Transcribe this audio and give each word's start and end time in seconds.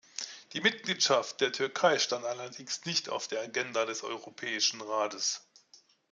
Die 0.53 0.61
Mitgliedschaft 0.61 1.41
der 1.41 1.51
Türkei 1.51 1.99
stand 1.99 2.25
allerdings 2.25 2.83
nicht 2.85 3.09
auf 3.09 3.27
der 3.27 3.41
Agenda 3.43 3.85
des 3.85 4.01
Europäischen 4.03 4.81
Rates. 4.81 5.41